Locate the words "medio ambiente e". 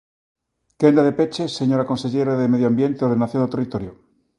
2.53-3.05